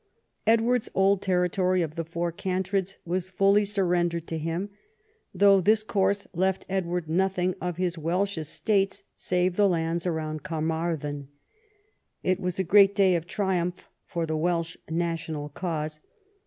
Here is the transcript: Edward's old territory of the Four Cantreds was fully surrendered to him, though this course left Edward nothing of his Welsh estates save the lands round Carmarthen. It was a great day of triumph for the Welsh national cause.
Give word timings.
Edward's 0.47 0.89
old 0.95 1.21
territory 1.21 1.83
of 1.83 1.95
the 1.95 2.03
Four 2.03 2.31
Cantreds 2.31 2.97
was 3.05 3.29
fully 3.29 3.63
surrendered 3.63 4.25
to 4.29 4.39
him, 4.39 4.71
though 5.31 5.61
this 5.61 5.83
course 5.83 6.25
left 6.33 6.65
Edward 6.67 7.07
nothing 7.07 7.53
of 7.61 7.77
his 7.77 7.99
Welsh 7.99 8.35
estates 8.39 9.03
save 9.15 9.57
the 9.57 9.69
lands 9.69 10.07
round 10.07 10.41
Carmarthen. 10.41 11.27
It 12.23 12.39
was 12.39 12.57
a 12.57 12.63
great 12.63 12.95
day 12.95 13.13
of 13.13 13.27
triumph 13.27 13.87
for 14.07 14.25
the 14.25 14.35
Welsh 14.35 14.75
national 14.89 15.49
cause. 15.49 15.99